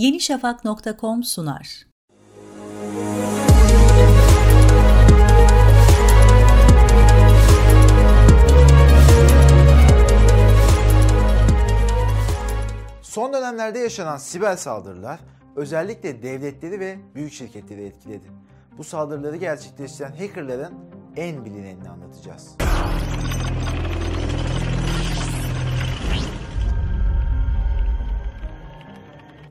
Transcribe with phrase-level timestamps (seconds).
[0.00, 1.86] yenişafak.com sunar.
[13.02, 15.20] Son dönemlerde yaşanan siber saldırılar
[15.56, 18.26] özellikle devletleri ve büyük şirketleri etkiledi.
[18.78, 20.74] Bu saldırıları gerçekleştiren hackerların
[21.16, 22.56] en bilinenini anlatacağız.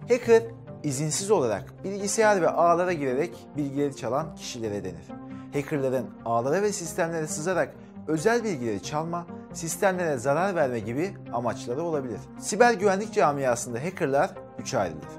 [0.10, 0.44] Hacker,
[0.84, 5.08] izinsiz olarak bilgisayar ve ağlara girerek bilgileri çalan kişilere denir.
[5.54, 7.76] Hackerların ağlara ve sistemlere sızarak
[8.08, 12.20] özel bilgileri çalma, sistemlere zarar verme gibi amaçları olabilir.
[12.40, 14.30] Siber güvenlik camiasında hackerlar
[14.60, 15.10] üçe ayrılır.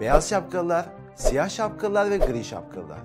[0.00, 0.86] Beyaz şapkalılar,
[1.16, 2.98] siyah şapkalılar ve gri şapkalılar.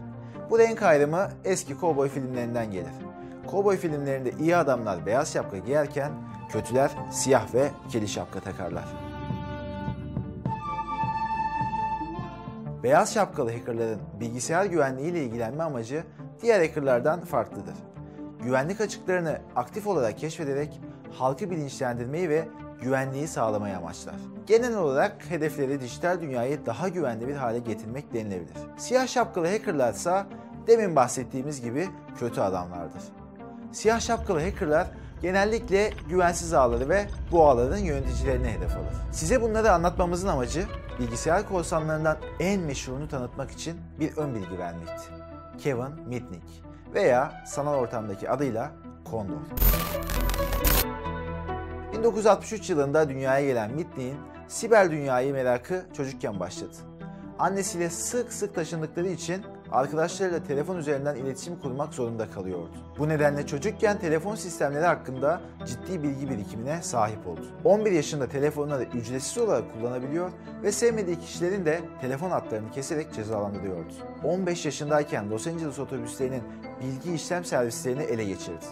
[0.49, 2.93] Bu renk ayrımı eski kovboy filmlerinden gelir.
[3.47, 6.11] Kovboy filmlerinde iyi adamlar beyaz şapka giyerken
[6.49, 9.12] kötüler siyah ve keli şapka takarlar.
[12.83, 16.03] Beyaz şapkalı hackerların bilgisayar güvenliği ile ilgilenme amacı
[16.41, 17.75] diğer hackerlardan farklıdır.
[18.43, 20.81] Güvenlik açıklarını aktif olarak keşfederek
[21.11, 22.47] halkı bilinçlendirmeyi ve
[22.81, 24.15] güvenliği sağlamayı amaçlar.
[24.47, 28.57] Genel olarak hedefleri dijital dünyayı daha güvenli bir hale getirmek denilebilir.
[28.77, 30.23] Siyah şapkalı hackerlar ise
[30.67, 31.87] demin bahsettiğimiz gibi
[32.19, 33.03] kötü adamlardır.
[33.71, 34.87] Siyah şapkalı hackerlar
[35.23, 38.93] genellikle güvensiz ağları ve bu ağların yöneticilerini hedef alır.
[39.11, 40.65] Size bunları anlatmamızın amacı
[40.99, 45.03] bilgisayar korsanlarından en meşhurunu tanıtmak için bir ön bilgi vermekti.
[45.57, 46.47] Kevin Mitnick
[46.93, 48.71] veya sanal ortamdaki adıyla
[49.11, 49.35] Condor.
[51.93, 56.75] 1963 yılında dünyaya gelen Mitnick'in siber dünyayı merakı çocukken başladı.
[57.39, 62.71] Annesiyle sık sık taşındıkları için arkadaşlarıyla telefon üzerinden iletişim kurmak zorunda kalıyordu.
[62.99, 67.45] Bu nedenle çocukken telefon sistemleri hakkında ciddi bilgi birikimine sahip oldu.
[67.63, 70.31] 11 yaşında telefonları ücretsiz olarak kullanabiliyor
[70.63, 73.93] ve sevmediği kişilerin de telefon hatlarını keserek cezalandırıyordu.
[74.23, 76.43] 15 yaşındayken Los Angeles otobüslerinin
[76.81, 78.65] bilgi işlem servislerini ele geçirdi.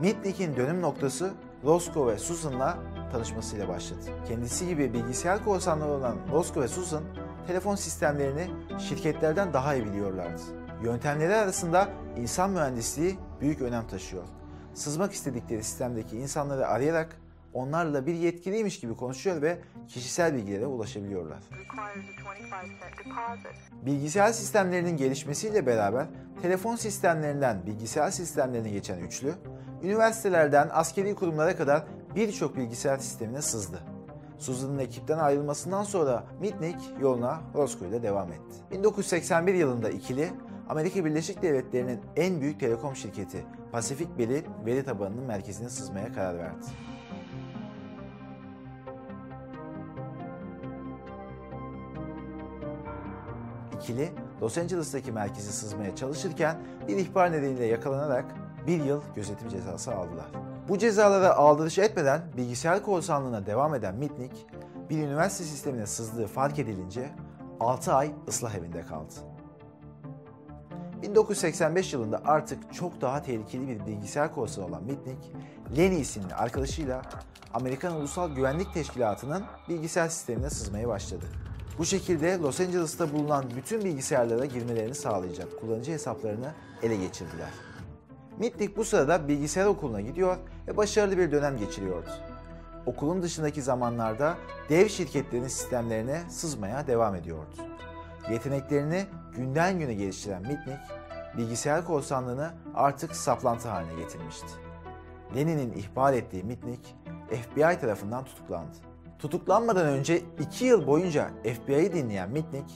[0.00, 1.30] Mitnick'in dönüm noktası
[1.64, 2.78] Roscoe ve Susan'la
[3.12, 4.00] tanışmasıyla başladı.
[4.28, 7.02] Kendisi gibi bilgisayar korsanları olan Roscoe ve Susan
[7.46, 10.42] telefon sistemlerini şirketlerden daha iyi biliyorlardı.
[10.82, 14.24] Yöntemleri arasında insan mühendisliği büyük önem taşıyor.
[14.74, 17.16] Sızmak istedikleri sistemdeki insanları arayarak
[17.52, 21.38] onlarla bir yetkiliymiş gibi konuşuyor ve kişisel bilgilere ulaşabiliyorlar.
[23.86, 26.06] Bilgisayar sistemlerinin gelişmesiyle beraber
[26.42, 29.34] telefon sistemlerinden bilgisayar sistemlerine geçen üçlü,
[29.82, 31.84] üniversitelerden askeri kurumlara kadar
[32.14, 33.93] birçok bilgisayar sistemine sızdı.
[34.44, 38.56] Susan'ın ekipten ayrılmasından sonra Mitnick yoluna Roscoe ile devam etti.
[38.70, 40.30] 1981 yılında ikili
[40.68, 46.66] Amerika Birleşik Devletleri'nin en büyük telekom şirketi Pacific Bell'in veri tabanının merkezine sızmaya karar verdi.
[53.80, 54.12] İkili
[54.42, 56.56] Los Angeles'taki merkezi sızmaya çalışırken
[56.88, 58.24] bir ihbar nedeniyle yakalanarak
[58.66, 60.53] bir yıl gözetim cezası aldılar.
[60.68, 64.36] Bu cezalara aldırış etmeden bilgisayar korsanlığına devam eden Mitnick,
[64.90, 67.10] bir üniversite sistemine sızdığı fark edilince
[67.60, 69.12] 6 ay ıslah evinde kaldı.
[71.02, 75.28] 1985 yılında artık çok daha tehlikeli bir bilgisayar korsanı olan Mitnick,
[75.76, 77.02] Lenny isimli arkadaşıyla
[77.54, 81.24] Amerikan Ulusal Güvenlik Teşkilatı'nın bilgisayar sistemine sızmaya başladı.
[81.78, 86.52] Bu şekilde Los Angeles'ta bulunan bütün bilgisayarlara girmelerini sağlayacak kullanıcı hesaplarını
[86.82, 87.73] ele geçirdiler.
[88.38, 90.36] Mitnick bu sırada bilgisayar okuluna gidiyor
[90.68, 92.08] ve başarılı bir dönem geçiriyordu.
[92.86, 94.34] Okulun dışındaki zamanlarda
[94.68, 97.54] dev şirketlerin sistemlerine sızmaya devam ediyordu.
[98.30, 99.04] Yeteneklerini
[99.36, 100.80] günden güne geliştiren Mitnick,
[101.36, 104.46] bilgisayar korsanlığını artık saplantı haline getirmişti.
[105.36, 106.96] Lenin'in ihbar ettiği Mitnick,
[107.30, 108.76] FBI tarafından tutuklandı.
[109.18, 112.72] Tutuklanmadan önce 2 yıl boyunca FBI'yi dinleyen Mitnick,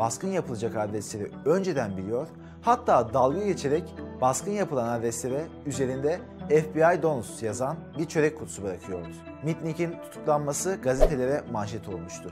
[0.00, 2.28] baskın yapılacak adresleri önceden biliyor,
[2.62, 9.08] hatta dalga geçerek baskın yapılan adreslere üzerinde FBI Donus yazan bir çörek kutusu bırakıyordu.
[9.44, 12.30] Mitnick'in tutuklanması gazetelere manşet olmuştu.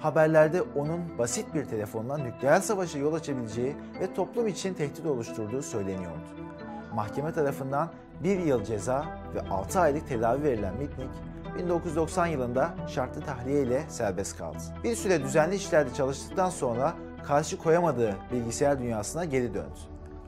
[0.00, 6.28] Haberlerde onun basit bir telefonla nükleer savaşa yol açabileceği ve toplum için tehdit oluşturduğu söyleniyordu.
[6.94, 7.88] Mahkeme tarafından
[8.24, 11.10] bir yıl ceza ve 6 aylık tedavi verilen Mitnick,
[11.58, 14.58] 1990 yılında şartlı tahliye ile serbest kaldı.
[14.84, 19.78] Bir süre düzenli işlerde çalıştıktan sonra karşı koyamadığı bilgisayar dünyasına geri döndü.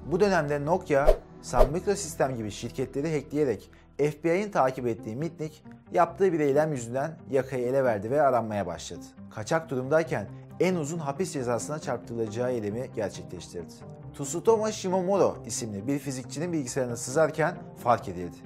[0.06, 1.08] Bu dönemde Nokia,
[1.42, 7.84] Sun Microsystem gibi şirketleri hackleyerek FBI'nin takip ettiği Mitnick, yaptığı bir eylem yüzünden yakayı ele
[7.84, 9.04] verdi ve aranmaya başladı.
[9.34, 10.26] Kaçak durumdayken
[10.60, 13.72] en uzun hapis cezasına çarptırılacağı eylemi gerçekleştirdi.
[14.14, 18.36] Tsutomu Shimomuro isimli bir fizikçinin bilgisayarına sızarken fark edildi.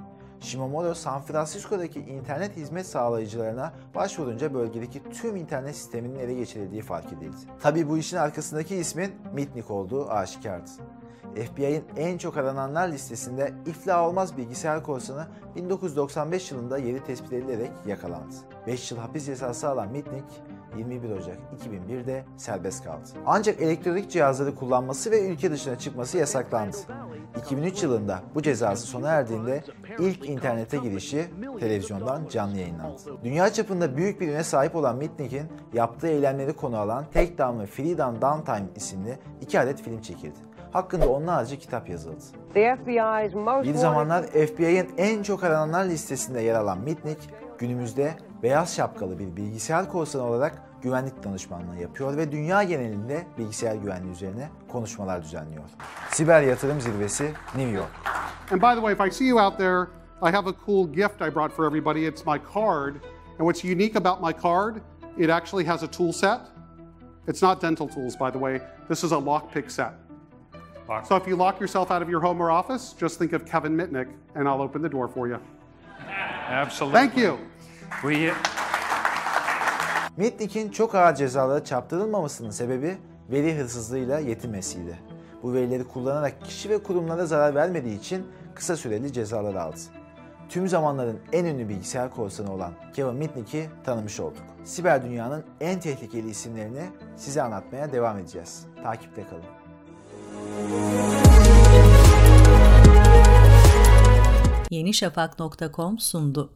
[0.45, 7.37] Shimomuro San Francisco'daki internet hizmet sağlayıcılarına başvurunca bölgedeki tüm internet sisteminin ele geçirildiği fark edildi.
[7.61, 10.71] Tabi bu işin arkasındaki ismin Mitnick olduğu aşikardı.
[11.35, 15.27] FBI'nin en çok arananlar listesinde iflah olmaz bilgisayar korsanı
[15.57, 18.35] 1995 yılında yeri tespit edilerek yakalandı.
[18.67, 20.25] 5 yıl hapis cezası alan Mitnick
[20.79, 23.09] 21 Ocak 2001'de serbest kaldı.
[23.27, 26.77] Ancak elektronik cihazları kullanması ve ülke dışına çıkması yasaklandı.
[27.39, 29.65] 2003 yılında bu cezası sona erdiğinde
[29.99, 31.27] ilk internete girişi
[31.61, 33.01] televizyondan canlı yayınlandı.
[33.25, 38.23] Dünya çapında büyük bir üne sahip olan Mitnick'in yaptığı eylemleri konu alan Takedown ve Freedom
[38.23, 40.54] Downtime isimli iki adet film çekildi.
[40.75, 42.25] Hakkında onlarca kitap yazıldı.
[43.65, 47.21] Bir zamanlar FBI'nin en çok arananlar listesinde yer alan Mitnick,
[47.59, 54.13] günümüzde beyaz şapkalı bir bilgisayar korsanı olarak güvenlik danışmanlığı yapıyor ve dünya genelinde bilgisayar güvenliği
[54.13, 55.65] üzerine konuşmalar düzenliyor.
[56.11, 57.25] Siber Yatırım Zirvesi
[57.55, 57.91] New York.
[58.51, 59.83] And by the way, if I see you out there,
[60.23, 62.07] I have a cool gift I brought for everybody.
[62.07, 62.95] It's my card.
[63.39, 64.77] And what's unique about my card,
[65.19, 66.41] it actually has a tool set.
[67.29, 68.61] It's not dental tools, by the way.
[68.89, 70.04] This is a lockpick set.
[70.89, 71.07] Lock.
[71.07, 73.77] So if you lock yourself out of your home or office, just think of Kevin
[73.77, 75.39] Mitnick, and I'll open the door for you.
[76.49, 76.99] Absolutely.
[76.99, 77.39] Thank you.
[78.03, 78.33] We,
[80.17, 82.99] Mitnick'in çok ağır cezalara çarptırılmamasının sebebi
[83.31, 84.99] veri hırsızlığıyla yetinmesiydi.
[85.43, 89.77] Bu verileri kullanarak kişi ve kurumlara zarar vermediği için kısa süreli cezalar aldı.
[90.49, 94.43] Tüm zamanların en ünlü bilgisayar korsanı olan Kevin Mitnick'i tanımış olduk.
[94.65, 96.85] Siber dünyanın en tehlikeli isimlerini
[97.17, 98.67] size anlatmaya devam edeceğiz.
[98.83, 99.64] Takipte kalın.
[104.71, 106.51] yenişafak.com sundu.